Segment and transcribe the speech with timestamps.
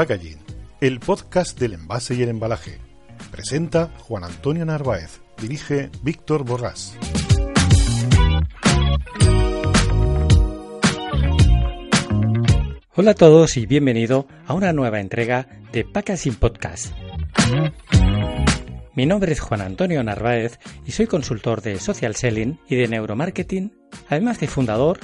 [0.00, 0.38] Packaging,
[0.80, 2.78] el podcast del envase y el embalaje.
[3.30, 6.96] Presenta Juan Antonio Narváez, dirige Víctor Borrás.
[12.96, 16.94] Hola a todos y bienvenido a una nueva entrega de Packaging Podcast.
[18.94, 23.76] Mi nombre es Juan Antonio Narváez y soy consultor de Social Selling y de Neuromarketing,
[24.08, 24.98] además de fundador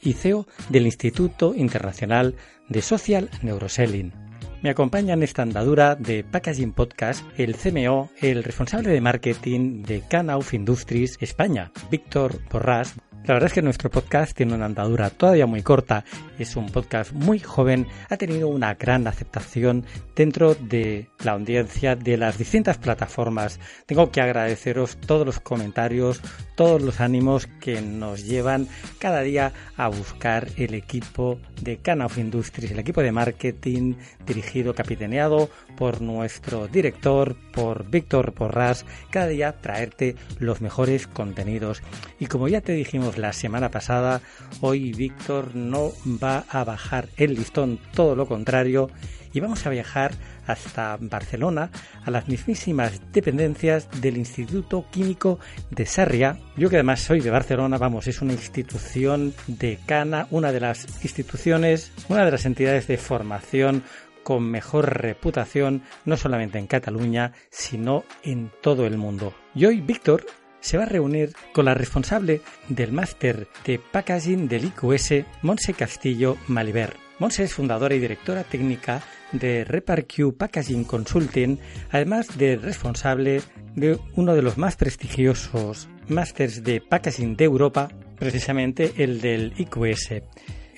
[0.00, 2.34] y CEO del Instituto Internacional
[2.70, 4.27] de Social Neuroselling.
[4.60, 10.02] Me acompaña en esta andadura de Packaging Podcast el CMO, el responsable de marketing de
[10.08, 12.94] Canauf Industries España, Víctor Borrás.
[13.24, 16.02] La verdad es que nuestro podcast tiene una andadura todavía muy corta,
[16.38, 19.84] es un podcast muy joven, ha tenido una gran aceptación
[20.16, 23.60] dentro de la audiencia de las distintas plataformas.
[23.84, 26.22] Tengo que agradeceros todos los comentarios,
[26.54, 28.66] todos los ánimos que nos llevan
[28.98, 34.74] cada día a buscar el equipo de Cana of Industries, el equipo de marketing dirigido,
[34.74, 41.82] capitaneado por nuestro director, por Víctor Porras, cada día traerte los mejores contenidos.
[42.18, 44.20] Y como ya te dijimos la semana pasada,
[44.60, 48.90] hoy Víctor no va a bajar el listón, todo lo contrario,
[49.32, 50.14] y vamos a viajar
[50.46, 51.70] hasta Barcelona,
[52.04, 55.38] a las mismísimas dependencias del Instituto Químico
[55.70, 56.38] de Sarriá.
[56.56, 61.04] Yo que además soy de Barcelona, vamos, es una institución de Cana, una de las
[61.04, 63.84] instituciones, una de las entidades de formación
[64.28, 69.32] con mejor reputación, no solamente en Cataluña, sino en todo el mundo.
[69.54, 70.26] Y hoy Víctor
[70.60, 76.36] se va a reunir con la responsable del máster de packaging del IQS, Monse Castillo
[76.46, 76.92] Maliver.
[77.18, 79.00] Monse es fundadora y directora técnica
[79.32, 81.58] de ReparQ Packaging Consulting,
[81.90, 83.40] además de responsable
[83.76, 87.88] de uno de los más prestigiosos másters de packaging de Europa,
[88.18, 90.20] precisamente el del IQS.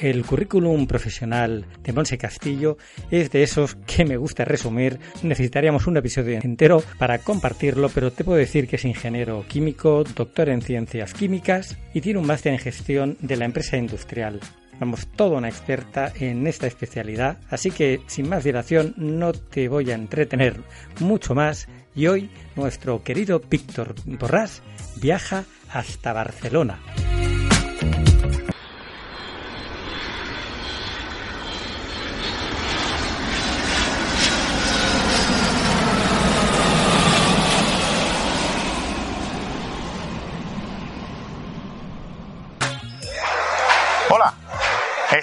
[0.00, 2.78] El currículum profesional de Monse Castillo
[3.10, 4.98] es de esos que me gusta resumir.
[5.22, 10.48] Necesitaríamos un episodio entero para compartirlo, pero te puedo decir que es ingeniero químico, doctor
[10.48, 14.40] en ciencias químicas y tiene un máster en gestión de la empresa industrial.
[14.78, 19.90] Vamos, toda una experta en esta especialidad, así que sin más dilación no te voy
[19.90, 20.62] a entretener
[21.00, 24.62] mucho más y hoy nuestro querido Víctor Borrás
[24.96, 26.80] viaja hasta Barcelona.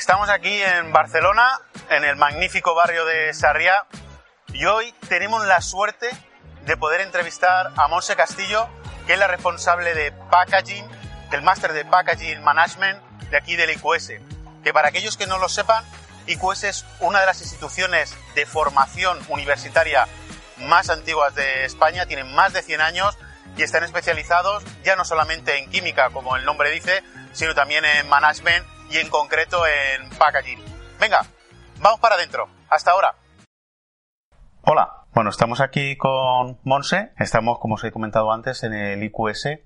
[0.08, 1.60] Estamos aquí en Barcelona,
[1.90, 3.88] en el magnífico barrio de Sarriá,
[4.54, 6.10] y hoy tenemos la suerte
[6.66, 8.70] de poder entrevistar a Monse Castillo,
[9.06, 10.88] que es la responsable de packaging,
[11.30, 14.14] del máster de packaging management de aquí del IQS.
[14.64, 15.84] Que para aquellos que no lo sepan,
[16.26, 20.08] IQS es una de las instituciones de formación universitaria
[20.60, 23.18] más antiguas de España, tienen más de 100 años
[23.58, 27.04] y están especializados ya no solamente en química, como el nombre dice,
[27.34, 30.60] sino también en management y en concreto en packaging.
[31.00, 31.26] Venga,
[31.82, 32.48] vamos para adentro.
[32.70, 33.16] Hasta ahora.
[34.62, 37.12] Hola, bueno, estamos aquí con Monse.
[37.18, 39.60] Estamos, como os he comentado antes, en el IQS.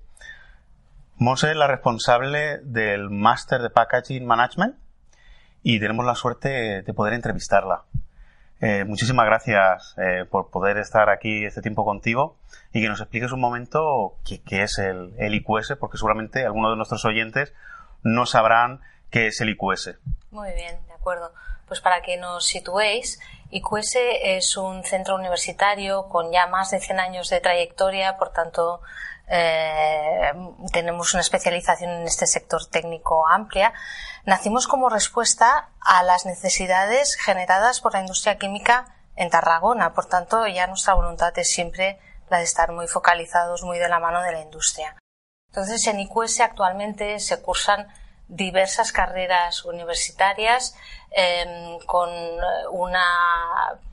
[1.16, 4.76] Monse es la responsable del máster de packaging management
[5.62, 7.84] y tenemos la suerte de poder entrevistarla.
[8.60, 12.38] Eh, muchísimas gracias eh, por poder estar aquí este tiempo contigo
[12.72, 16.76] y que nos expliques un momento qué, es el, el, IQS, porque seguramente algunos de
[16.76, 17.52] nuestros oyentes
[18.04, 18.80] no sabrán
[19.12, 19.98] qué es el IQS.
[20.30, 21.32] Muy bien, de acuerdo.
[21.68, 23.20] Pues para que nos situéis,
[23.50, 28.80] IQS es un centro universitario con ya más de 100 años de trayectoria, por tanto,
[29.28, 30.32] eh,
[30.72, 33.72] tenemos una especialización en este sector técnico amplia.
[34.24, 40.46] Nacimos como respuesta a las necesidades generadas por la industria química en Tarragona, por tanto,
[40.46, 41.98] ya nuestra voluntad es siempre
[42.30, 44.96] la de estar muy focalizados, muy de la mano de la industria.
[45.50, 47.88] Entonces, en IQS actualmente se cursan
[48.32, 50.74] diversas carreras universitarias
[51.10, 52.08] eh, con,
[52.70, 53.04] una,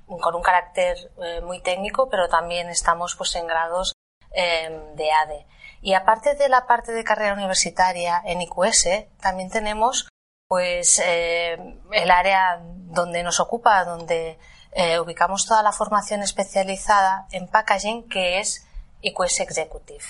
[0.08, 3.94] con un carácter eh, muy técnico, pero también estamos pues, en grados
[4.32, 5.46] eh, de ADE.
[5.82, 10.08] Y aparte de la parte de carrera universitaria en IQS, también tenemos
[10.48, 14.40] Pues eh, el área donde nos ocupa, donde
[14.72, 18.66] eh, ubicamos toda la formación especializada en packaging, que es
[19.02, 20.04] IQS Executive.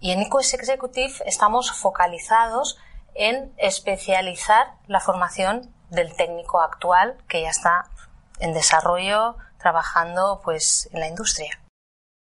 [0.00, 2.78] Y en IQS Executive estamos focalizados
[3.14, 7.84] en especializar la formación del técnico actual que ya está
[8.40, 11.58] en desarrollo trabajando pues en la industria.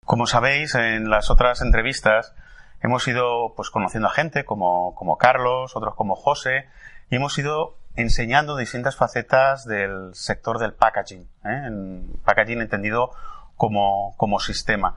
[0.06, 2.34] Como sabéis, en las otras entrevistas
[2.82, 6.68] hemos ido pues conociendo a gente como, como Carlos, otros como José,
[7.10, 11.70] y hemos ido enseñando distintas facetas del sector del packaging, ¿eh?
[12.24, 13.12] packaging entendido
[13.56, 14.96] como, como sistema.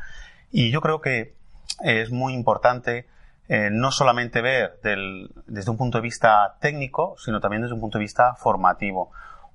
[0.51, 1.35] Y yo creo que
[1.83, 3.09] es muy importante
[3.49, 7.81] eh, no solamente ver del, desde un punto de vista técnico, sino también desde un
[7.81, 9.11] punto de vista formativo,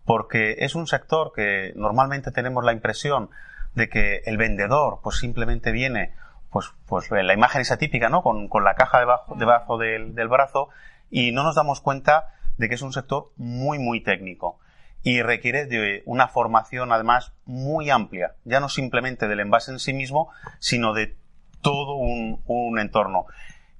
[0.05, 3.29] porque es un sector que normalmente tenemos la impresión
[3.75, 6.13] de que el vendedor pues simplemente viene
[6.49, 8.23] pues, pues la imagen esa típica, ¿no?
[8.23, 10.69] Con, con la caja debajo, debajo del, del brazo
[11.09, 14.59] y no nos damos cuenta de que es un sector muy, muy técnico
[15.03, 19.93] y requiere de una formación además muy amplia, ya no simplemente del envase en sí
[19.93, 20.29] mismo,
[20.59, 21.15] sino de
[21.61, 23.25] todo un, un entorno.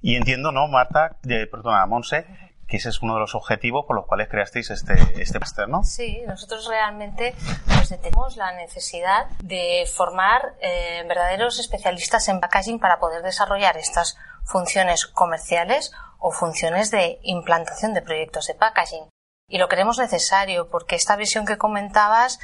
[0.00, 1.16] Y entiendo, ¿no, Marta?
[1.22, 2.26] De, perdona, Monse,
[2.68, 5.82] que ese es uno de los objetivos por los cuales creasteis este, este máster, ¿no?
[5.82, 7.34] Sí, nosotros realmente
[7.66, 14.18] pues, tenemos la necesidad de formar eh, verdaderos especialistas en packaging para poder desarrollar estas
[14.44, 19.08] funciones comerciales o funciones de implantación de proyectos de packaging.
[19.48, 22.38] Y lo creemos necesario porque esta visión que comentabas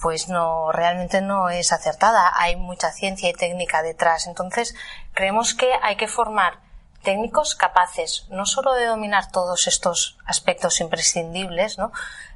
[0.00, 2.32] pues no realmente no es acertada.
[2.36, 4.26] Hay mucha ciencia y técnica detrás.
[4.26, 4.74] Entonces,
[5.12, 6.67] creemos que hay que formar
[7.08, 11.90] técnicos capaces no solo de dominar todos estos aspectos imprescindibles, ¿no?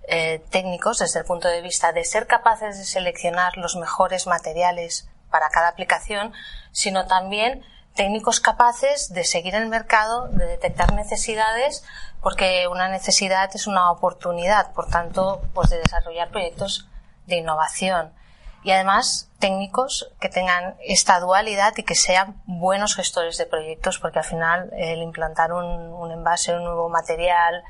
[0.08, 5.10] Eh, técnicos desde el punto de vista de ser capaces de seleccionar los mejores materiales
[5.30, 6.32] para cada aplicación,
[6.70, 7.62] sino también
[7.94, 11.84] técnicos capaces de seguir el mercado, de detectar necesidades,
[12.22, 16.88] porque una necesidad es una oportunidad, por tanto, pues de desarrollar proyectos
[17.26, 18.14] de innovación
[18.64, 24.20] y además técnicos que tengan esta dualidad y que sean buenos gestores de proyectos, porque
[24.20, 27.62] al final el implantar un, un envase, un nuevo material,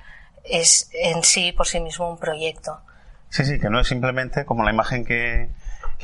[0.44, 2.80] es en sí por sí mismo un proyecto.
[3.32, 5.48] Sí, sí, que no es simplemente como la imagen que,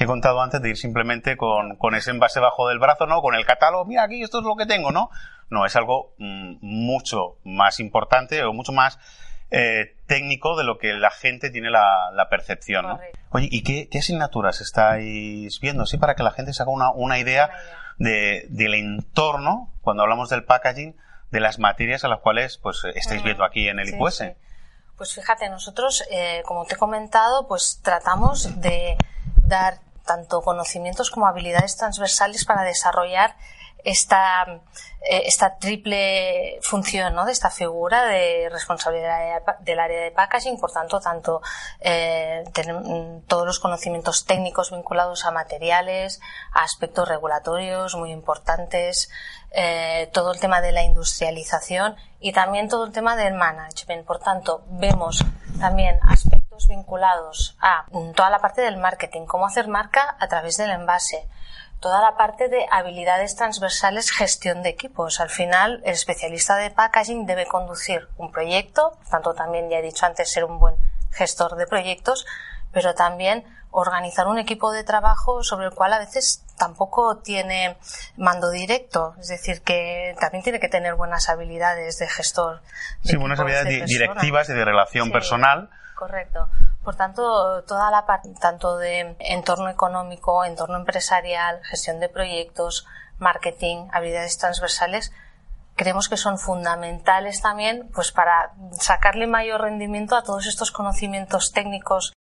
[0.00, 3.20] he contado antes de ir simplemente con, con, ese envase bajo del brazo, ¿no?
[3.20, 5.10] Con el catálogo, mira aquí, esto es lo que tengo, ¿no?
[5.50, 8.98] No, es algo mmm, mucho más importante o mucho más
[9.50, 12.88] eh, técnico de lo que la gente tiene la, la percepción.
[12.88, 12.98] ¿no?
[13.30, 15.86] Oye, ¿y qué, qué, asignaturas estáis viendo?
[15.86, 17.50] Sí, para que la gente se haga una, una idea
[17.98, 20.96] de, del entorno, cuando hablamos del packaging,
[21.30, 23.86] de las materias a las cuales pues estáis viendo aquí en el.
[23.86, 24.24] Sí, sí.
[24.96, 28.96] Pues fíjate, nosotros, eh, como te he comentado, pues tratamos de
[29.46, 33.36] dar tanto conocimientos como habilidades transversales para desarrollar
[33.84, 34.44] esta,
[35.02, 37.24] eh, esta triple función ¿no?
[37.24, 41.40] de esta figura de responsabilidad del área de packaging, por tanto, tanto
[41.80, 42.44] eh,
[43.26, 46.20] todos los conocimientos técnicos vinculados a materiales,
[46.52, 49.10] a aspectos regulatorios muy importantes,
[49.50, 54.06] eh, todo el tema de la industrialización y también todo el tema del management.
[54.06, 55.24] Por tanto, vemos
[55.58, 60.70] también aspectos vinculados a toda la parte del marketing, cómo hacer marca a través del
[60.70, 61.28] envase,
[61.80, 65.20] toda la parte de habilidades transversales, gestión de equipos.
[65.20, 70.06] Al final, el especialista de packaging debe conducir un proyecto, tanto también ya he dicho
[70.06, 70.74] antes ser un buen
[71.10, 72.26] gestor de proyectos,
[72.72, 77.76] pero también organizar un equipo de trabajo sobre el cual a veces tampoco tiene
[78.16, 82.62] mando directo, es decir, que también tiene que tener buenas habilidades de gestor.
[83.02, 85.70] De sí, buenas habilidades directivas y de relación sí, personal.
[85.94, 86.48] Correcto.
[86.82, 92.86] Por tanto, toda la parte, tanto de entorno económico, entorno empresarial, gestión de proyectos,
[93.18, 95.12] marketing, habilidades transversales,
[95.76, 102.12] creemos que son fundamentales también pues para sacarle mayor rendimiento a todos estos conocimientos técnicos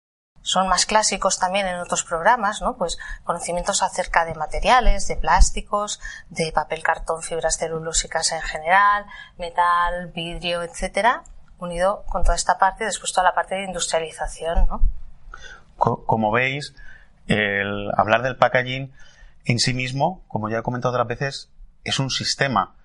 [0.47, 2.77] son más clásicos también en otros programas, ¿no?
[2.77, 5.99] Pues conocimientos acerca de materiales, de plásticos,
[6.29, 9.05] de papel, cartón, fibras celulósicas en general,
[9.37, 11.23] metal, vidrio, etcétera,
[11.59, 14.81] unido con toda esta parte, después toda la parte de industrialización, ¿no?
[15.77, 16.75] Como veis,
[17.27, 18.91] el hablar del packaging
[19.45, 21.51] en sí mismo, como ya he comentado otras veces,
[21.83, 22.75] es un sistema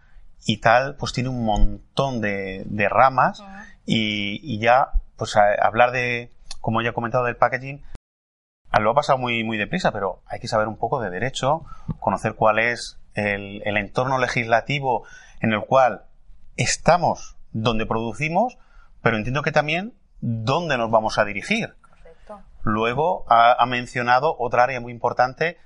[0.45, 3.67] y tal, pues tiene un montón de, de ramas uh -huh.
[3.87, 7.83] y, y, ya, pues a, hablar de, como ya he comentado, del packaging,
[8.81, 11.65] lo ha pasado muy, muy deprisa, pero hay que saber un poco de derecho,
[12.01, 15.05] conocer cuál es el, el entorno legislativo
[15.41, 16.05] en el cual
[16.57, 18.59] estamos donde producimos,
[19.03, 21.75] pero entiendo que también dónde nos vamos a dirigir.
[21.81, 22.41] Correcto.
[22.63, 25.59] Luego ha, ha, mencionado otra área muy importante,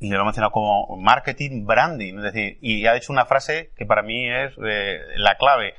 [0.00, 3.86] y lo ha mencionado como marketing, branding, es decir, y ha hecho una frase que
[3.86, 5.74] para mí es eh, la clave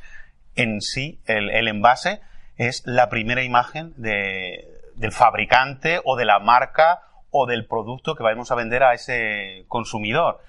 [0.56, 2.22] en sí, el, el envase,
[2.58, 8.24] es la primera imagen de, del fabricante o de la marca o del producto que
[8.24, 10.42] vamos a vender a ese consumidor.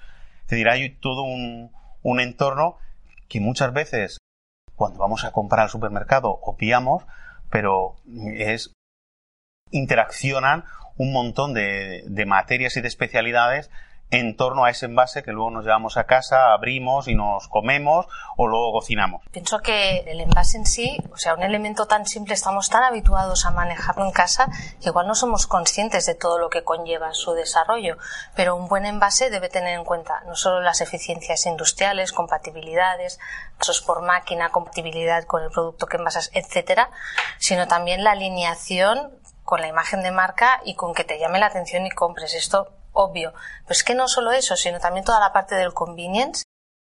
[0.43, 1.71] Es decir, hay todo un,
[2.01, 2.77] un entorno
[3.29, 4.17] que muchas veces
[4.81, 7.03] cuando vamos a comprar al supermercado obviamos,
[7.51, 7.97] pero
[8.35, 8.73] es
[9.69, 10.63] interaccionan
[10.97, 13.69] un montón de, de materias y de especialidades
[14.11, 18.07] en torno a ese envase que luego nos llevamos a casa, abrimos y nos comemos
[18.35, 19.23] o luego cocinamos.
[19.31, 23.45] Pienso que el envase en sí, o sea, un elemento tan simple, estamos tan habituados
[23.45, 24.49] a manejarlo en casa
[24.81, 27.97] que igual no somos conscientes de todo lo que conlleva su desarrollo.
[28.35, 33.17] Pero un buen envase debe tener en cuenta no solo las eficiencias industriales, compatibilidades,
[33.57, 36.89] pasos por máquina, compatibilidad con el producto que envasas, etcétera,
[37.39, 41.47] sino también la alineación con la imagen de marca y con que te llame la
[41.47, 42.35] atención y compres.
[42.35, 43.33] Esto obvio.
[43.63, 46.43] Pero es que no solo eso, sino también toda la parte del convenience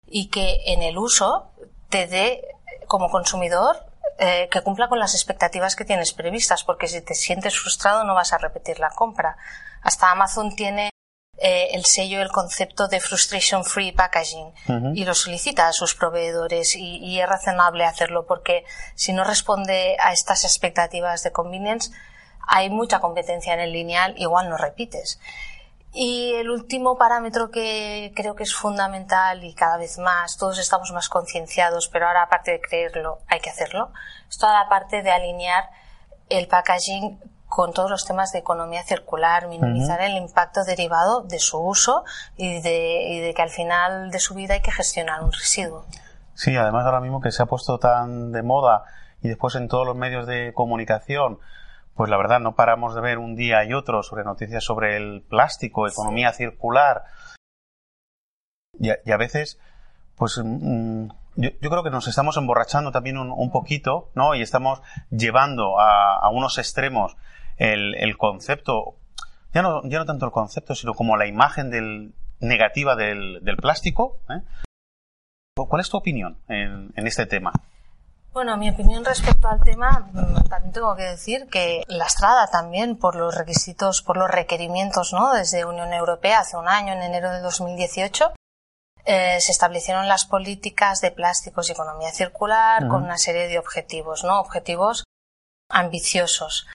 [0.05, 1.51] y que en el uso
[1.89, 2.47] te dé
[2.87, 3.85] como consumidor
[4.19, 8.13] eh, que cumpla con las expectativas que tienes previstas, porque si te sientes frustrado no
[8.13, 9.37] vas a repetir la compra.
[9.81, 10.91] Hasta Amazon tiene
[11.39, 14.53] eh, el sello, el concepto de frustration free packaging
[14.93, 19.97] y lo solicita a sus proveedores y, y, es razonable hacerlo porque si no responde
[19.99, 21.91] a estas expectativas de convenience
[22.47, 25.19] hay mucha competencia en el lineal, igual no repites.
[25.93, 30.91] Y el último parámetro que creo que es fundamental y cada vez más, todos estamos
[30.91, 33.91] más concienciados, pero ahora aparte de creerlo, hay que hacerlo,
[34.27, 35.69] es toda la parte de alinear
[36.29, 41.59] el packaging con todos los temas de economía circular, minimizar el impacto derivado de su
[41.59, 42.03] uso
[42.35, 45.85] y de, y de que al final de su vida hay que gestionar un residuo.
[46.33, 48.85] Sí, además ahora mismo que se ha puesto tan de moda
[49.21, 51.37] y después en todos los medios de comunicación
[51.95, 55.21] pues la verdad no paramos de ver un día y otro sobre noticias sobre el
[55.21, 57.03] plástico, economía circular.
[58.79, 59.59] Y a, y a, veces,
[60.15, 64.33] pues mm, yo, yo, creo que nos estamos emborrachando también un, un poquito, ¿no?
[64.33, 64.81] Y estamos
[65.11, 67.15] llevando a, a unos extremos
[67.57, 68.95] el, el, concepto,
[69.53, 73.57] ya no, ya no tanto el concepto, sino como la imagen del, negativa del, del
[73.57, 74.19] plástico.
[74.29, 74.41] ¿eh?
[75.55, 77.51] ¿Cuál es tu opinión en, en este tema?
[78.33, 80.09] Bueno, mi opinión respecto al tema,
[80.49, 85.33] también tengo que decir que lastrada también por los requisitos, por los requerimientos, ¿no?
[85.33, 88.33] Desde Unión Europea hace un año, en enero de 2018,
[89.05, 92.89] eh, se establecieron las políticas de plásticos y economía circular uh -huh.
[92.89, 94.39] con una serie de objetivos, ¿no?
[94.39, 95.03] Objetivos
[95.69, 96.67] ambiciosos.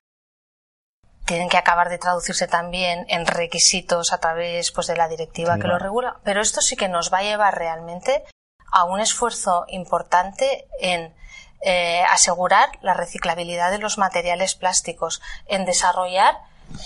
[1.26, 5.60] Tienen que acabar de traducirse también en requisitos a través pues, de la directiva sí,
[5.60, 8.24] que lo regula, pero esto sí que nos va a llevar realmente
[8.70, 11.14] a un esfuerzo importante en
[11.60, 16.36] eh, asegurar la reciclabilidad de los materiales plásticos, en desarrollar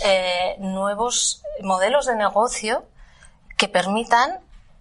[0.05, 2.85] eh, nuevos modelos de negocio
[3.57, 4.41] que permitan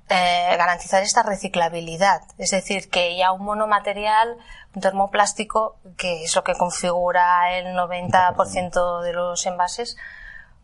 [0.10, 2.22] eh, garantizar esta reciclabilidad.
[2.38, 4.38] Es decir, que ya un monomaterial,
[4.76, 9.98] un termoplástico, que es lo que configura el 90% de los envases,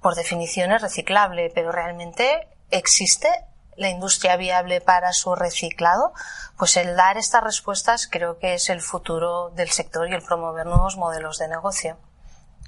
[0.02, 3.30] por definición es reciclable, pero realmente existe
[3.78, 6.14] la industria viable para su reciclado,
[6.58, 10.66] pues el dar estas respuestas creo que es el futuro del sector y el promover
[10.66, 11.98] nuevos modelos de negocio.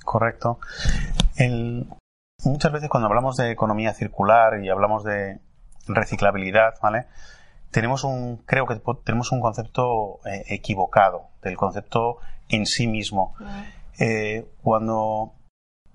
[0.05, 0.59] Correcto.
[1.35, 1.87] El,
[2.43, 5.39] muchas veces cuando hablamos de economía circular y hablamos de
[5.87, 7.07] reciclabilidad, ¿vale?
[7.71, 13.35] Tenemos un, creo que tenemos un concepto eh, equivocado del concepto en sí mismo.
[13.39, 13.61] Mm.
[13.99, 15.33] Eh, cuando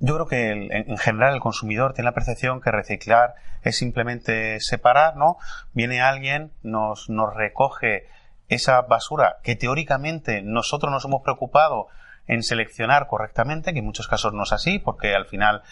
[0.01, 4.61] yo creo que el, en general el consumidor tiene la percepción que reciclar es simplemente
[4.61, 5.39] separar, ¿no?
[5.73, 8.07] Viene alguien, nos, nos recoge
[8.49, 11.89] esa basura que teóricamente nosotros nos hemos preocupado
[12.27, 15.63] en seleccionar correctamente, que en muchos casos no es así, porque al final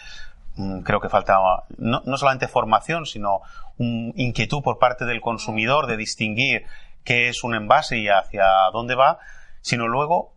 [0.55, 1.39] mmm, creo que falta
[1.77, 3.41] no, no, solamente formación, sino
[3.77, 6.65] un inquietud por parte del consumidor de distinguir
[7.03, 9.19] qué es un envase y hacia dónde va,
[9.61, 10.33] sino luego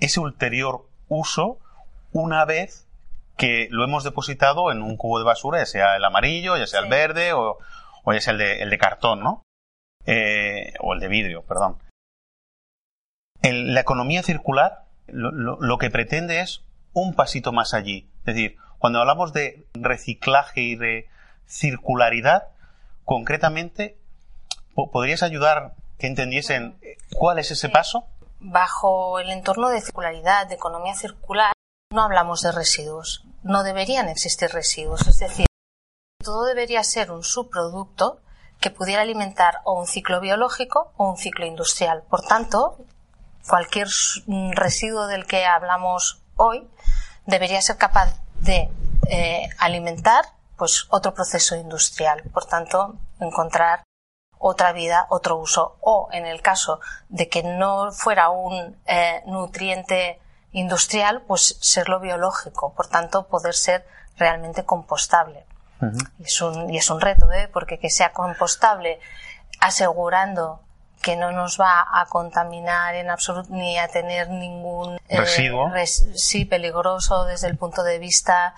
[0.00, 1.58] ese ulterior uso
[2.12, 2.83] una vez
[3.36, 6.80] que lo hemos depositado en un cubo de basura, ya sea el amarillo, ya sea
[6.80, 6.84] sí.
[6.84, 7.58] el verde o,
[8.04, 9.42] o, ya sea el de, el de cartón, ¿no?
[10.06, 11.78] Eh, o el de vidrio, perdón.
[13.42, 16.62] El, la economía circular lo, lo, lo, que pretende es
[16.92, 18.08] un pasito más allí.
[18.20, 21.08] Es decir, cuando hablamos de reciclaje y de
[21.46, 22.48] circularidad,
[23.04, 23.96] concretamente,
[24.74, 26.76] ¿podrías ayudar que entendiesen
[27.14, 28.06] cuál es ese paso?
[28.40, 31.53] Bajo el entorno de circularidad, de economía circular,
[31.94, 33.24] no hablamos de residuos.
[33.44, 35.06] No deberían existir residuos.
[35.06, 35.46] Es decir,
[36.18, 38.20] todo debería ser un subproducto
[38.60, 42.02] que pudiera alimentar o un ciclo biológico o un ciclo industrial.
[42.10, 42.78] Por tanto,
[43.48, 43.86] cualquier
[44.54, 46.68] residuo del que hablamos hoy
[47.26, 48.70] debería ser capaz de
[49.08, 50.24] eh, alimentar
[50.56, 52.24] pues otro proceso industrial.
[52.32, 53.84] Por tanto, encontrar
[54.38, 55.76] otra vida, otro uso.
[55.80, 60.20] O en el caso de que no fuera un eh, nutriente
[60.54, 63.84] industrial, pues serlo biológico, por tanto poder ser
[64.16, 65.44] realmente compostable.
[66.18, 67.50] y, es un, y es un reto, ¿eh?
[67.52, 69.00] porque que sea compostable
[69.60, 70.60] asegurando
[71.02, 75.70] que no nos va a contaminar en absoluto ni a tener ningún eh, residuo.
[76.14, 78.56] sí, peligroso desde el punto de vista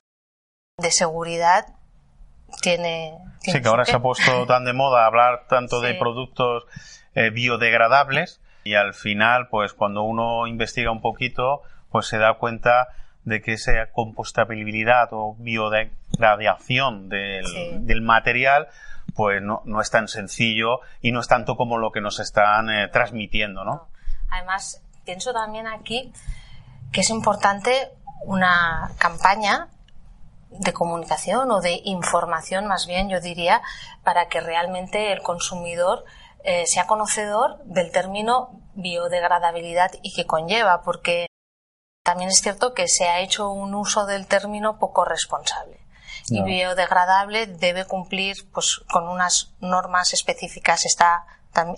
[0.79, 1.67] de seguridad.
[2.61, 6.65] Tiene, sí, que ahora se ha puesto tan de moda hablar tanto de productos
[7.15, 11.63] eh, biodegradables y al final, pues cuando uno investiga un poquito,
[11.97, 12.89] pues se da cuenta
[13.25, 18.69] de que esa compostabilidad o biodegradación del, del material
[19.15, 22.69] pues no, no, es tan sencillo y no es tanto como lo que nos están
[22.69, 23.89] eh, transmitiendo, ¿no?
[24.31, 26.13] Además, pienso también aquí
[26.93, 27.89] que es importante
[28.27, 29.69] una campaña
[30.51, 33.63] de comunicación o de información, más bien, yo diría,
[34.05, 36.05] para que realmente el consumidor
[36.45, 41.29] eh, sea conocedor del término biodegradabilidad y que conlleva, porque
[42.07, 45.81] también es cierto que se ha hecho un uso del término poco responsable.
[46.29, 51.27] Y biodegradable debe cumplir pues, con unas normas específicas, está,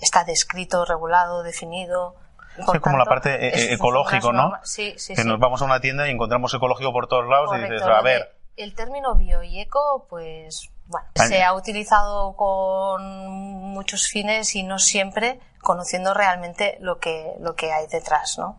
[0.02, 2.14] está descrito, regulado, definido.
[2.58, 4.52] Es como la parte ecológico, ¿no?
[4.64, 7.62] Sí, sí, que nos vamos a una tienda y encontramos ecológico por todos lados y
[7.62, 8.36] dices, a ver.
[8.56, 14.78] El término bio y eco, pues, bueno, se ha utilizado con muchos fines y no
[14.78, 18.58] siempre conociendo realmente lo que, lo que hay detrás, ¿no?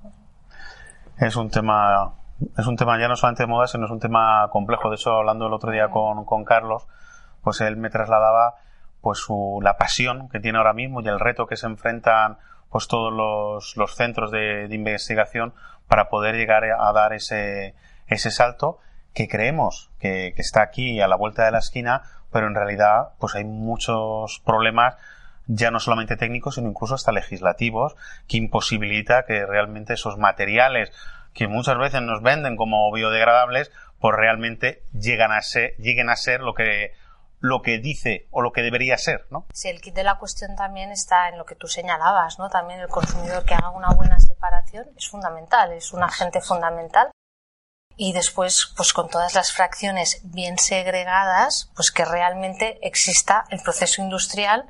[1.20, 2.14] Es un tema
[2.58, 4.90] es un tema ya no solamente de moda, sino es un tema complejo.
[4.90, 6.88] De hecho, hablando el otro día con, con Carlos,
[7.44, 8.56] pues él me trasladaba
[9.02, 12.38] pues su, la pasión que tiene ahora mismo y el reto que se enfrentan
[12.70, 15.54] pues todos los, los centros de, de, investigación
[15.88, 17.76] para poder llegar a dar ese,
[18.08, 18.80] ese salto
[19.14, 23.14] que creemos que, que, está aquí a la vuelta de la esquina, pero en realidad
[23.20, 24.96] pues hay muchos problemas
[25.50, 27.96] ya no solamente técnicos, sino incluso hasta legislativos,
[28.28, 30.92] que imposibilita que realmente esos materiales
[31.34, 36.42] que muchas veces nos venden como biodegradables, pues realmente llegan a ser, lleguen a ser
[36.42, 36.94] lo que
[37.42, 39.46] lo que dice o lo que debería ser, ¿no?
[39.54, 42.50] Sí, el kit de la cuestión también está en lo que tú señalabas, ¿no?
[42.50, 47.12] También el consumidor que haga una buena separación es fundamental, es un agente fundamental.
[47.96, 54.02] Y después, pues con todas las fracciones bien segregadas, pues que realmente exista el proceso
[54.02, 54.66] industrial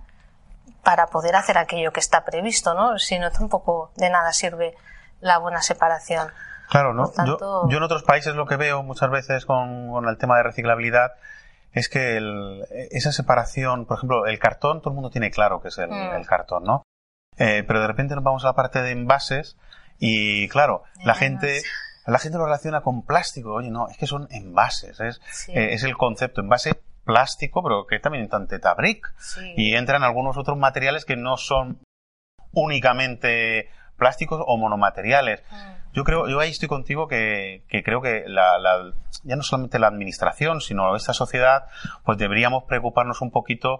[0.83, 2.97] para poder hacer aquello que está previsto, ¿no?
[2.99, 4.75] Si no, tampoco de nada sirve
[5.21, 6.29] la buena separación.
[6.69, 7.11] Claro, ¿no?
[7.25, 11.13] Yo, en otros países lo que veo muchas veces con, el tema de reciclabilidad
[11.73, 12.19] es que
[12.91, 16.23] esa separación, por ejemplo, el cartón, todo el mundo tiene claro que es el, mm.
[16.25, 16.83] cartón, ¿no?
[17.37, 19.57] Eh, pero de repente nos vamos a la parte de envases
[19.97, 21.61] y, claro, la gente,
[22.05, 23.53] la gente lo relaciona con plástico.
[23.53, 27.97] Oye, no, es que son envases, es, eh, es el concepto, envase plástico, pero que
[27.97, 29.11] también en tetabric.
[29.55, 31.79] Y entran algunos otros materiales que no son
[32.53, 35.41] únicamente plásticos o monomateriales.
[35.49, 35.93] Mm.
[35.93, 38.93] Yo creo, yo ahí estoy contigo que, creo que la,
[39.23, 41.65] ya no solamente la administración, sino esta sociedad,
[42.05, 43.79] pues deberíamos preocuparnos un poquito,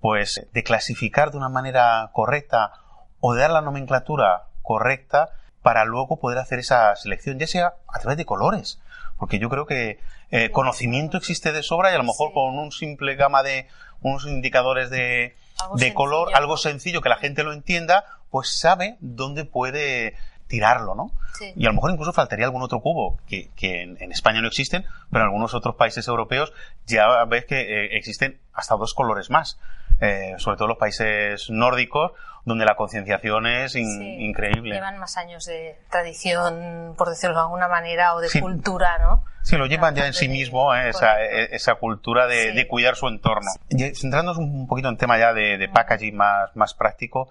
[0.00, 2.72] pues, de clasificar de una manera correcta
[3.20, 5.30] o de dar la nomenclatura correcta
[5.62, 8.82] para luego poder hacer esa selección, ya sea a través de colores.
[9.16, 9.98] Porque yo creo que
[10.30, 13.68] eh, conocimiento existe de sobra y a lo mejor con un simple gama de
[14.02, 15.36] unos indicadores de,
[15.76, 20.14] de color, algo sencillo que la gente lo entienda, pues sabe dónde puede
[20.46, 21.10] tirarlo, ¿no?
[21.54, 24.84] Y a lo mejor incluso faltaría algún otro cubo que, que en, España no existen,
[25.10, 26.52] pero en algunos otros países europeos
[26.86, 29.58] ya ves que eh, existen hasta dos colores más.
[30.00, 32.12] Eh, sobre todo los países nórdicos,
[32.46, 34.76] donde la concienciación es increíble.
[34.76, 39.24] Llevan más años de tradición, por decirlo de alguna manera, o de cultura, ¿no?
[39.42, 43.08] Sí, lo llevan ya en sí mismo, eh, esa, esa, cultura de, de, cuidar su
[43.08, 43.50] entorno.
[43.68, 47.28] Y centrándonos un poquito en tema ya de, de packaging más, más práctico,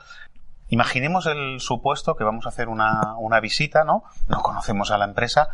[0.67, 4.03] Imaginemos el supuesto que vamos a hacer una, una visita, ¿no?
[4.27, 5.47] No conocemos a la empresa.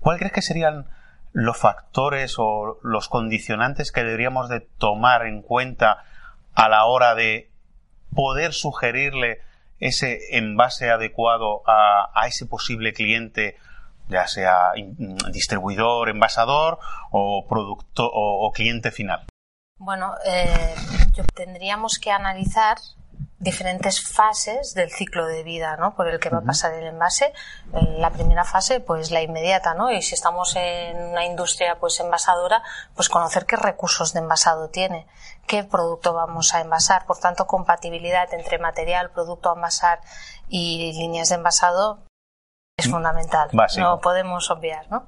[0.00, 0.86] ¿Cuál crees que serían
[1.32, 6.02] los factores o los condicionantes que deberíamos de tomar en cuenta
[6.54, 7.48] a la hora de
[8.16, 9.38] poder sugerirle
[9.78, 13.56] ese envase adecuado a, ese posible cliente,
[14.08, 14.72] ya sea
[15.30, 16.78] distribuidor, envasador
[17.12, 19.24] o producto o, cliente final?
[19.78, 20.74] Bueno, eh,
[21.34, 22.78] tendríamos que analizar
[23.38, 25.94] diferentes fases del ciclo de vida ¿no?
[25.94, 27.32] por el que va a pasar el envase.
[27.72, 29.90] la primera fase, pues la inmediata, ¿no?
[29.90, 32.62] Y si estamos en una industria pues envasadora,
[32.94, 35.06] pues conocer qué recursos de envasado tiene,
[35.46, 37.04] qué producto vamos a envasar.
[37.04, 40.00] Por tanto, compatibilidad entre material, producto a envasar
[40.48, 41.98] y líneas de envasado
[42.78, 43.50] es fundamental.
[43.76, 45.06] No podemos obviar, ¿no?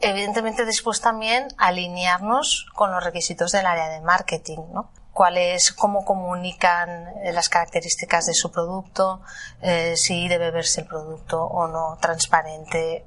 [0.00, 4.90] Evidentemente después también alinearnos con los requisitos del área de marketing, ¿no?
[5.12, 9.20] Cuál es, cómo comunican eh, las características de su producto,
[9.60, 13.04] eh, si debe verse el producto o no, transparente,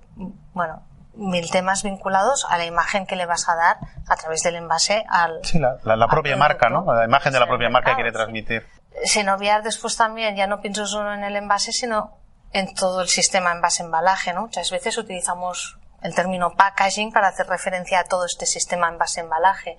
[0.53, 0.83] bueno,
[1.15, 5.05] mil temas vinculados a la imagen que le vas a dar a través del envase
[5.09, 5.39] al.
[5.43, 6.85] Sí, la, la- la propia marca, ¿no?
[6.93, 8.15] La imagen de la propia marca que quiere sí.
[8.15, 8.67] transmitir.
[9.05, 12.17] Sin obviar después también, ya no pienso solo en el envase, sino
[12.53, 14.41] en todo el sistema envase-embalaje, ¿no?
[14.43, 19.77] Muchas veces utilizamos el término packaging para hacer referencia a todo este sistema envase-embalaje.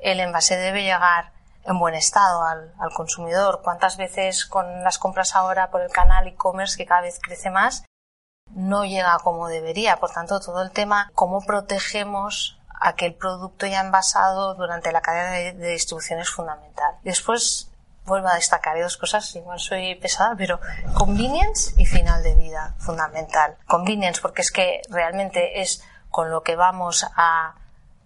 [0.00, 1.32] El envase debe llegar
[1.66, 3.60] en buen estado al, al consumidor.
[3.62, 7.84] ¿Cuántas veces con las compras ahora por el canal e-commerce, que cada vez crece más,
[8.50, 9.98] no llega como debería?
[9.98, 15.52] Por tanto, todo el tema, cómo protegemos aquel producto ya envasado durante la cadena de,
[15.54, 16.96] de distribución es fundamental.
[17.02, 17.70] Después,
[18.04, 20.60] vuelvo a destacar dos cosas, igual soy pesada, pero
[20.94, 23.56] convenience y final de vida, fundamental.
[23.66, 27.54] Convenience, porque es que realmente es con lo que vamos a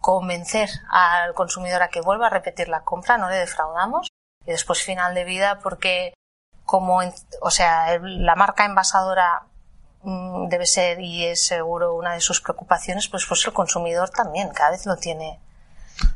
[0.01, 4.09] convencer al consumidor a que vuelva a repetir la compra, no le defraudamos.
[4.47, 6.15] Y después final de vida, porque
[6.65, 9.43] como, en- o sea, la marca envasadora
[10.03, 14.49] mm, debe ser y es seguro una de sus preocupaciones, pues pues el consumidor también
[14.51, 15.39] cada vez lo tiene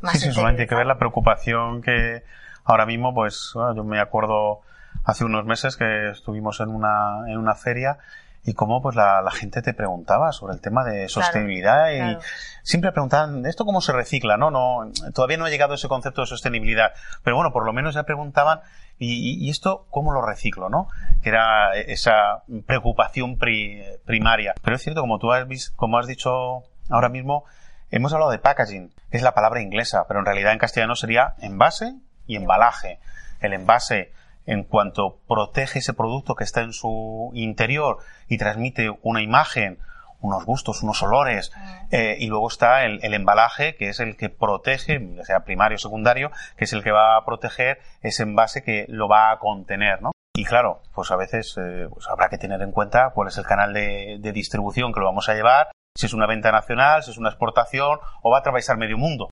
[0.01, 2.23] más Sí, sí, solamente hay que ver la preocupación que
[2.63, 4.61] ahora mismo, pues bueno, yo me acuerdo
[5.03, 7.99] hace unos meses que estuvimos en una, en una feria
[8.45, 12.19] y cómo pues la, la gente te preguntaba sobre el tema de sostenibilidad y claro.
[12.61, 14.51] siempre preguntaban esto cómo se recicla, ¿no?
[14.51, 18.03] no todavía no ha llegado ese concepto de sostenibilidad, pero bueno, por lo menos ya
[18.03, 18.61] preguntaban
[18.97, 20.87] y, esto cómo lo reciclo, ¿no?
[21.21, 24.53] Que era esa preocupación pri- primaria.
[24.63, 27.43] Pero es cierto, como tú has, como has dicho ahora mismo,
[27.91, 31.35] hemos hablado de packaging, que es la palabra inglesa, pero en realidad en castellano sería
[31.39, 32.99] envase y embalaje.
[33.41, 34.13] El envase,
[34.45, 39.79] en cuanto protege ese producto que está en su interior y transmite una imagen,
[40.21, 41.51] unos gustos, unos olores,
[41.91, 45.75] eh, y luego está el, el embalaje, que es el que protege, ya sea primario
[45.75, 49.39] o secundario, que es el que va a proteger ese envase que lo va a
[49.39, 50.11] contener, ¿no?
[50.37, 53.45] Y claro, pues a veces eh, pues habrá que tener en cuenta cuál es el
[53.45, 57.11] canal de, de distribución que lo vamos a llevar, si es una venta nacional, si
[57.11, 59.29] es una exportación o va a atravesar medio mundo.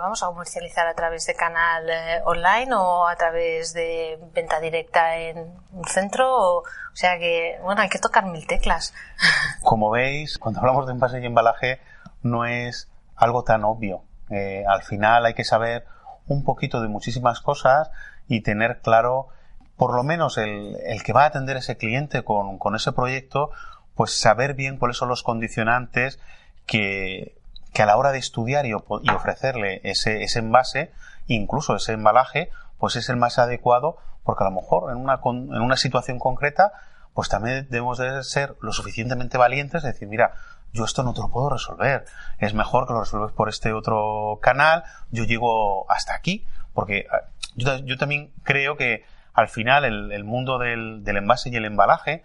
[0.00, 5.16] Vamos a comercializar a través de canal eh, online o a través de venta directa
[5.16, 6.34] en un centro.
[6.34, 8.94] O, o sea que, bueno, hay que tocar mil teclas.
[9.62, 11.80] Como veis, cuando hablamos de envase y embalaje,
[12.22, 14.02] no es algo tan obvio.
[14.30, 15.86] Eh, al final hay que saber
[16.26, 17.90] un poquito de muchísimas cosas
[18.28, 19.28] y tener claro,
[19.76, 23.50] por lo menos el, el que va a atender ese cliente con, con ese proyecto,
[23.94, 26.20] pues saber bien cuáles son los condicionantes
[26.66, 27.39] que,
[27.72, 30.92] que a la hora de estudiar y, y ofrecerle ese, ese envase,
[31.26, 35.62] incluso ese embalaje, pues es el más adecuado, porque a lo mejor en una, en
[35.62, 36.72] una situación concreta,
[37.14, 40.34] pues también debemos de ser lo suficientemente valientes de decir, mira,
[40.72, 42.04] yo esto no te lo puedo resolver,
[42.38, 47.28] es mejor que lo resuelves por este otro canal, yo llego hasta aquí, porque ah,
[47.56, 49.04] yo, yo también creo que
[49.34, 52.22] al final el, el mundo del envase y el embalaje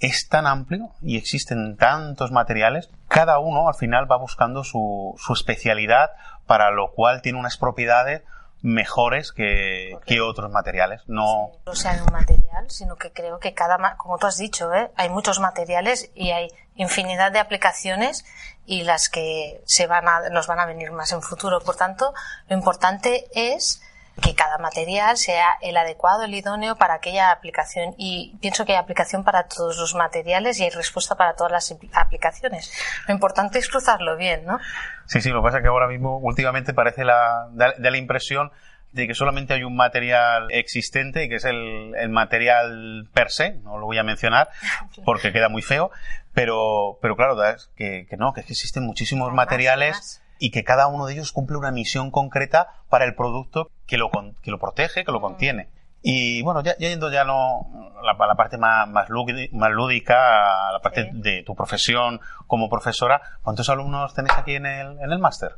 [0.00, 5.32] es tan amplio y existen tantos materiales, cada uno al final va buscando su, su
[5.32, 6.10] especialidad,
[6.46, 8.22] para lo cual tiene unas propiedades
[8.62, 11.02] mejores que, que otros materiales.
[11.06, 14.90] No, No sea un material, sino que creo que cada, como tú has dicho, ¿eh?
[14.96, 18.24] hay muchos materiales y hay infinidad de aplicaciones
[18.66, 21.60] y las que se van a, nos van a venir más en futuro.
[21.60, 22.12] Por tanto,
[22.48, 23.82] lo importante es
[24.22, 27.94] que cada material sea el adecuado, el idóneo para aquella aplicación.
[27.96, 31.76] Y pienso que hay aplicación para todos los materiales y hay respuesta para todas las
[31.94, 32.72] aplicaciones.
[33.06, 34.58] Lo importante es cruzarlo bien, ¿no?
[35.06, 37.98] Sí, sí, lo que pasa es que ahora mismo últimamente parece la, da, da la
[37.98, 38.50] impresión
[38.92, 43.52] de que solamente hay un material existente y que es el, el material per se,
[43.52, 44.48] no lo voy a mencionar
[45.04, 45.90] porque queda muy feo,
[46.32, 47.36] pero, pero claro,
[47.76, 50.22] que, que no, que es que existen muchísimos materiales.
[50.38, 54.10] Y que cada uno de ellos cumple una misión concreta para el producto que lo,
[54.10, 55.68] con- que lo protege, que lo contiene.
[56.00, 57.66] Y bueno, ya, ya yendo ya no
[58.04, 61.10] la, a la parte más, más, lúdi- más lúdica, a la parte Sí.
[61.12, 65.56] de tu profesión como profesora, ¿cuántos alumnos tenéis aquí en el, en el máster?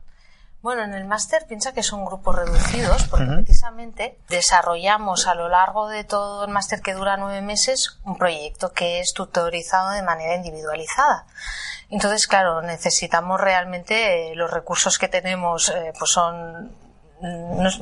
[0.62, 5.88] Bueno, en el máster piensa que son grupos reducidos porque precisamente desarrollamos a lo largo
[5.88, 10.35] de todo el máster que dura nueve meses un proyecto que es tutorizado de manera
[10.37, 11.25] individualizada.
[11.90, 16.72] Entonces, claro, necesitamos realmente eh, los recursos que tenemos, eh, pues son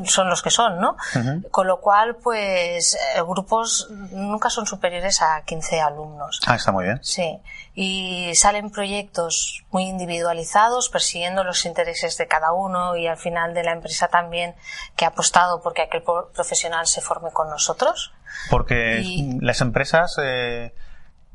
[0.06, 0.96] son los que son, ¿no?
[1.14, 1.48] Ujú.
[1.50, 6.40] Con lo cual, pues, eh, grupos nunca son superiores a 15 alumnos.
[6.48, 6.98] Ah, está muy bien.
[7.04, 7.38] Sí,
[7.72, 13.62] y salen proyectos muy individualizados, persiguiendo los intereses de cada uno y al final de
[13.62, 14.56] la empresa también
[14.96, 18.12] que ha apostado porque aquel profesional se forme con nosotros.
[18.50, 20.74] Porque Y- las empresas eh,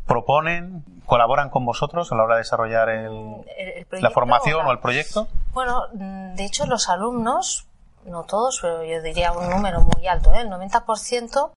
[0.06, 3.42] proponen, colaboran con vosotros a la hora de desarrollar el-
[4.02, 5.28] la formación o el proyecto.
[5.54, 7.66] Bueno, mm, de hecho los alumnos
[8.06, 10.42] no todos, pero yo diría un número muy alto, ¿eh?
[10.42, 11.52] el 90%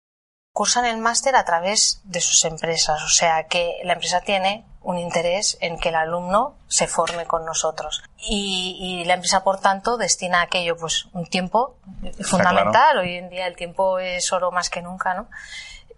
[0.53, 4.97] cursan el máster a través de sus empresas, o sea que la empresa tiene un
[4.99, 8.03] interés en que el alumno se forme con nosotros.
[8.29, 11.75] Y, y la empresa, por tanto, destina a aquello pues un tiempo
[12.23, 12.99] fundamental.
[12.99, 15.27] Hoy en día el tiempo es oro más que nunca, ¿no?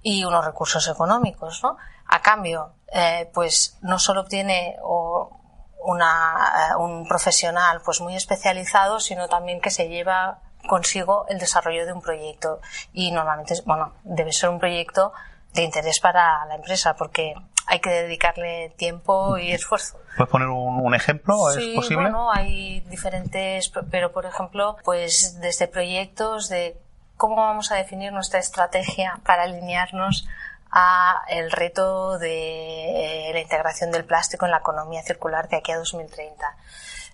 [0.02, 1.76] Y unos recursos económicos, ¿no?
[2.06, 5.38] A cambio, eh, pues no solo obtiene o,
[5.80, 11.86] una, eh, un profesional pues muy especializado, sino también que se lleva consigo el desarrollo
[11.86, 12.60] de un proyecto.
[12.92, 15.12] Y normalmente, bueno, debe ser un proyecto
[15.54, 17.34] de interés para la empresa, porque
[17.66, 19.98] hay que dedicarle tiempo y esfuerzo.
[20.16, 21.50] ¿Puedes poner un, un ejemplo?
[21.50, 22.02] ¿Es sí, posible?
[22.02, 26.78] bueno, hay diferentes, pero por ejemplo, pues desde proyectos de
[27.18, 30.26] cómo vamos a definir nuestra estrategia para alinearnos
[30.70, 35.78] a el reto de la integración del plástico en la economía circular de aquí a
[35.78, 36.56] 2030.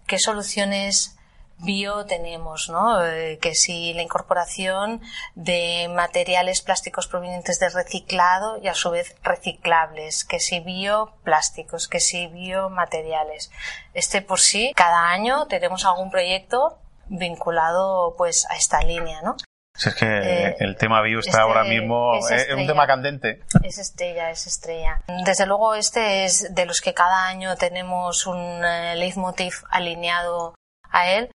[0.06, 1.16] ¿Qué soluciones
[1.58, 3.02] bio tenemos, ¿no?
[3.04, 5.00] Eh, que si la incorporación
[5.34, 12.00] de materiales plásticos provenientes de reciclado y a su vez reciclables, que si bioplásticos, que
[12.00, 13.50] si biomateriales.
[13.94, 19.36] Este por sí, cada año tenemos algún proyecto vinculado pues a esta línea, ¿no?
[19.76, 22.86] Si es que Eh, el tema bio está este ahora mismo, es es, un tema
[22.86, 23.40] candente.
[23.62, 25.00] Es estrella, es estrella.
[25.24, 30.54] Desde luego este es de los que cada año tenemos un eh, leitmotiv alineado
[30.90, 31.30] a él,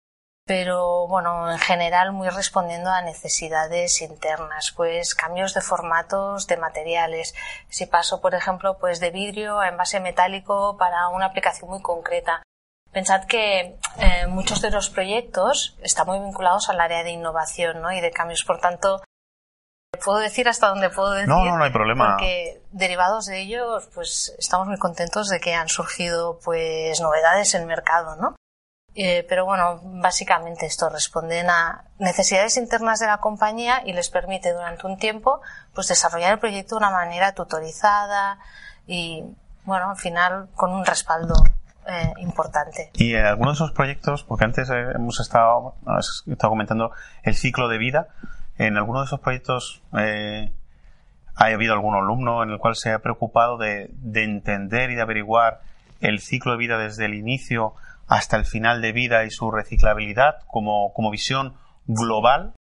[0.44, 7.34] pero bueno, en general muy respondiendo a necesidades internas, pues cambios de formatos de materiales.
[7.70, 12.42] Si paso, por ejemplo, pues de vidrio a envase metálico para una aplicación muy concreta.
[12.96, 17.92] Pensad que eh, muchos de los proyectos están muy vinculados al área de innovación ¿no?
[17.92, 18.42] y de cambios.
[18.42, 19.02] Por tanto,
[20.02, 21.28] puedo decir hasta donde puedo decir.
[21.28, 22.12] No, no, no hay problema.
[22.12, 27.60] Porque derivados de ello, pues estamos muy contentos de que han surgido pues novedades en
[27.60, 28.34] el mercado, ¿no?
[28.94, 34.54] Eh, pero bueno, básicamente esto responden a necesidades internas de la compañía y les permite
[34.54, 35.42] durante un tiempo
[35.74, 38.38] pues desarrollar el proyecto de una manera tutorizada
[38.86, 39.22] y
[39.64, 41.34] bueno, al final con un respaldo
[41.88, 42.90] eh, importante.
[42.94, 47.34] Y en algunos de esos proyectos, porque antes eh, hemos estado, has estado comentando el
[47.34, 48.08] ciclo de vida,
[48.58, 50.52] en algunos de esos proyectos eh,
[51.34, 55.02] ha habido algún alumno en el cual se ha preocupado de, de entender y de
[55.02, 55.60] averiguar
[56.00, 57.74] el ciclo de vida desde el inicio
[58.08, 62.54] hasta el final de vida y su reciclabilidad como, como visión global.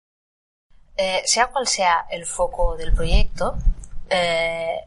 [0.98, 3.58] Eh, sea cual sea el foco del proyecto,
[4.10, 4.80] eh,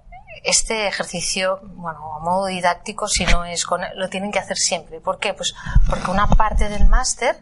[0.45, 5.01] este ejercicio, bueno, a modo didáctico, si no es con, lo tienen que hacer siempre.
[5.01, 5.35] ¿Por qué?
[5.35, 5.55] Pues
[5.89, 7.39] porque una parte del máster,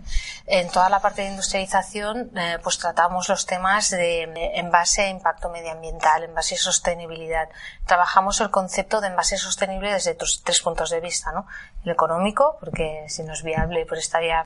[0.47, 5.09] en toda la parte de industrialización, eh, pues tratamos los temas de eh, envase a
[5.09, 7.49] impacto medioambiental, envase a sostenibilidad.
[7.85, 11.47] Trabajamos el concepto de envase sostenible desde tres puntos de vista, ¿no?
[11.85, 14.45] El económico, porque si no es viable, pues estaría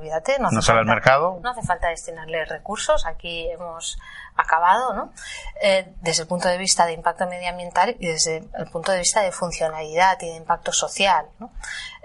[0.00, 1.38] olvídate, no, hace No sale al falta- mercado.
[1.42, 3.98] No hace falta destinarle recursos, aquí hemos
[4.36, 5.12] acabado, ¿no?
[5.62, 9.20] Eh, desde el punto de vista de impacto medioambiental y desde el punto de vista
[9.20, 11.50] de funcionalidad y de impacto social, ¿no?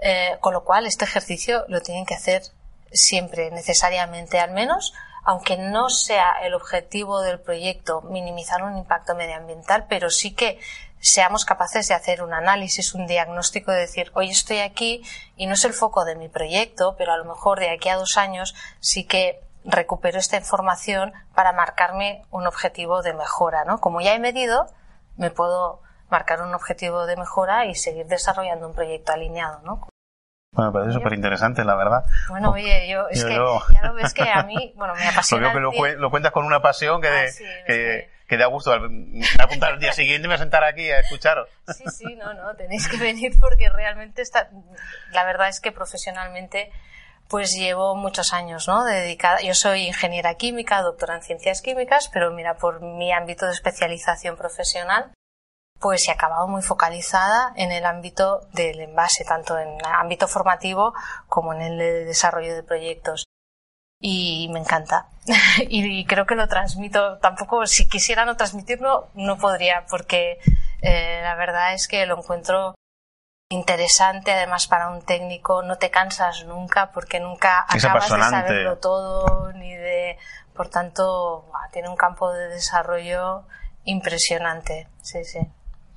[0.01, 2.43] Eh, con lo cual, este ejercicio lo tienen que hacer
[2.91, 9.85] siempre, necesariamente, al menos, aunque no sea el objetivo del proyecto minimizar un impacto medioambiental,
[9.89, 10.59] pero sí que
[11.05, 15.03] seamos capaces de hacer un análisis, un diagnóstico de decir, hoy estoy aquí
[15.35, 17.95] y no es el foco de mi proyecto, pero a lo mejor de aquí a
[17.95, 23.79] dos años sí que recupero esta información para marcarme un objetivo de mejora, ¿no?
[23.79, 24.67] Como ya he medido,
[25.15, 29.87] me puedo marcar un objetivo de mejora y seguir desarrollando un proyecto alineado, ¿no?
[30.53, 32.05] Bueno, me parece súper interesante, la verdad.
[32.29, 35.07] Bueno, oye, yo, es Yo- que yo- ya lo ves que a mí, bueno, me
[35.09, 35.47] apasiona.
[35.47, 38.05] veo que lo, cue- lo cuentas con una pasión que, Ah, de- sí, que, es
[38.27, 38.71] que da gusto.
[38.71, 38.89] Al-
[39.39, 41.49] apuntar el día siguiente y me sentar aquí a escucharos.
[41.75, 44.49] Sí, sí, no, no, tenéis que venir porque realmente está,
[45.11, 46.71] la verdad es que profesionalmente
[47.27, 48.83] pues llevo muchos años, ¿no?
[48.83, 53.53] Dedicada, yo soy ingeniera química, doctora en ciencias químicas, pero mira, por mi ámbito de
[53.53, 55.11] especialización profesional,
[55.79, 60.93] pues he acabado muy focalizada en el ámbito del envase, tanto en el ámbito formativo
[61.27, 63.25] como en el de desarrollo de proyectos.
[63.99, 65.07] Y me encanta.
[65.69, 67.17] y creo que lo transmito.
[67.19, 70.39] Tampoco, si quisiera no transmitirlo, no podría, porque
[70.81, 72.75] eh, la verdad es que lo encuentro
[73.49, 78.77] interesante, además para un técnico no te cansas nunca porque nunca Es acabas de saberlo
[78.79, 80.17] todo ni de
[80.55, 83.43] por tanto tiene un campo de desarrollo
[83.83, 85.39] impresionante sí sí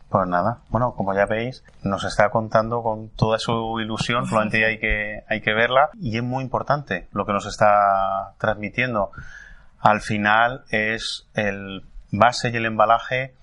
[0.08, 4.78] Pues nada, bueno, como ya veis, nos está contando con toda su ilusión, solamente hay
[4.78, 9.10] que, hay que verla, y es muy importante lo que nos está transmitiendo.
[9.80, 13.34] Al final es el base y el embalaje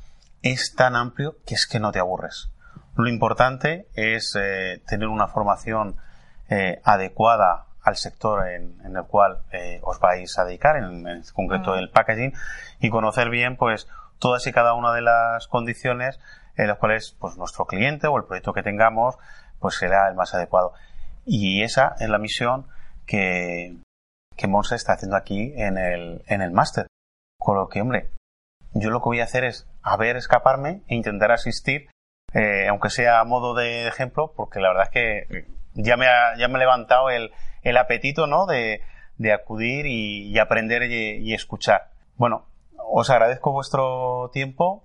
[0.42, 2.50] es tan amplio que es que no te aburres.
[2.98, 5.98] Lo importante es eh, tener una formación
[6.50, 11.24] eh, adecuada al sector en, en el cual eh, os vais a dedicar, en, en
[11.32, 12.34] concreto el packaging,
[12.80, 16.20] y conocer bien pues todas y cada una de las condiciones
[16.58, 19.16] en las cuales pues nuestro cliente o el proyecto que tengamos
[19.60, 20.74] pues será el más adecuado.
[21.26, 22.68] Y esa es la misión
[23.06, 23.78] que,
[24.36, 26.88] que Monse está haciendo aquí en el, en el máster.
[27.40, 28.12] Con lo que, hombre,
[28.74, 31.90] yo lo que voy a hacer es a ver escaparme e intentar asistir,
[32.34, 36.38] eh, aunque sea a modo de ejemplo, porque la verdad es que ya me ha,
[36.38, 37.32] ya me ha levantado el,
[37.64, 38.46] el apetito, ¿no?
[38.46, 38.82] De,
[39.18, 41.90] de acudir y, aprender y escuchar.
[42.18, 42.46] Bueno,
[42.78, 44.84] os agradezco vuestro tiempo.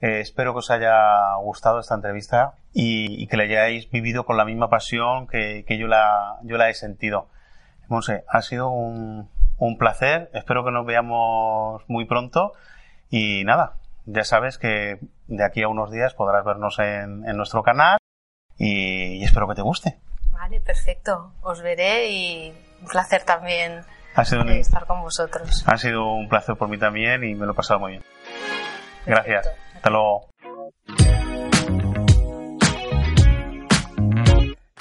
[0.00, 4.36] Eh, espero que os haya gustado esta entrevista y, y que la hayáis vivido con
[4.36, 7.28] la misma pasión que, que yo, la, yo la he sentido.
[7.88, 10.30] Monse, ha sido un, un placer.
[10.34, 12.52] Espero que nos veamos muy pronto.
[13.10, 13.74] Y nada,
[14.06, 17.98] ya sabes que de aquí a unos días podrás vernos en, en nuestro canal
[18.58, 19.98] y, y espero que te guste.
[20.32, 21.32] Vale, perfecto.
[21.42, 23.80] Os veré y un placer también
[24.14, 25.64] Ha sido, un, estar con vosotros.
[25.66, 28.04] ha sido un placer por mí también y me lo he pasado muy bien.
[29.06, 29.48] Gracias.
[29.78, 30.28] Hasta luego.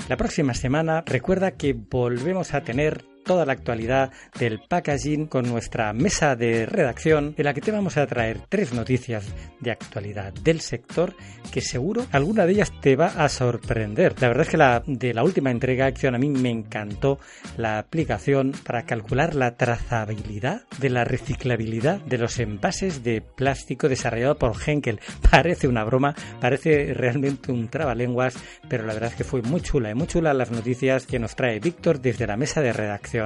[0.09, 5.91] La próxima semana recuerda que volvemos a tener toda la actualidad del packaging con nuestra
[5.91, 9.25] mesa de redacción en la que te vamos a traer tres noticias
[9.59, 11.13] de actualidad del sector
[11.51, 14.15] que seguro alguna de ellas te va a sorprender.
[14.21, 17.19] La verdad es que la de la última entrega acción a mí me encantó
[17.57, 24.37] la aplicación para calcular la trazabilidad de la reciclabilidad de los envases de plástico desarrollado
[24.37, 25.01] por Henkel.
[25.29, 28.35] Parece una broma, parece realmente un trabalenguas,
[28.69, 31.35] pero la verdad es que fue muy chula y muy chula las noticias que nos
[31.35, 33.16] trae Víctor desde la mesa de redacción.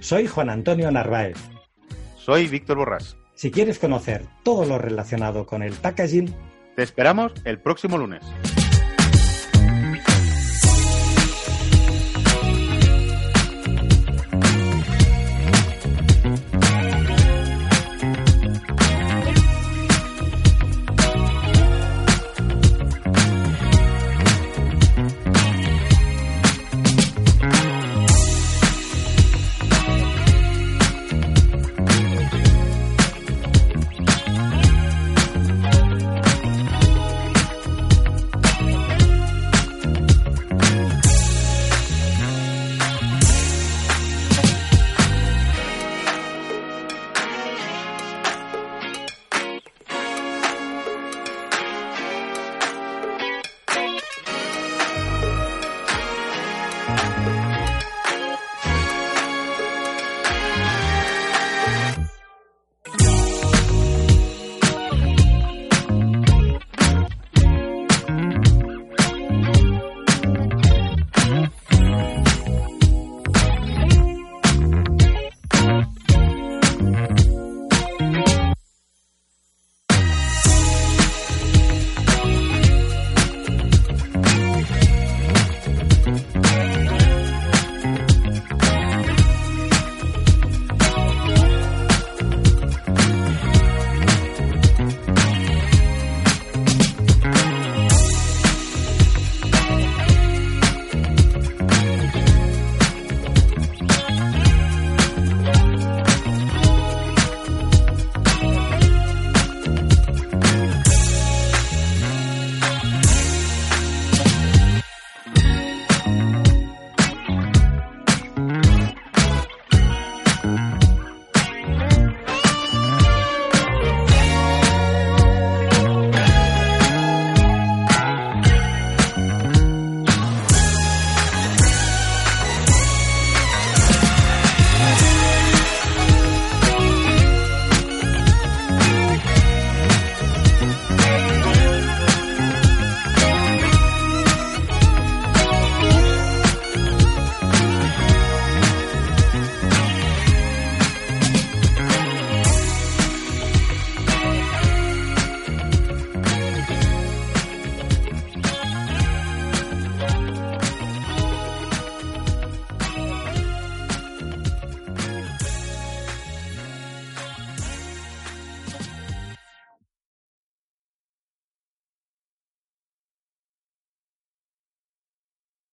[0.00, 1.36] Soy Juan Antonio Narváez.
[2.16, 3.16] Soy Víctor Borrás.
[3.34, 6.34] Si quieres conocer todo lo relacionado con el packaging,
[6.76, 8.22] Te esperamos el próximo lunes.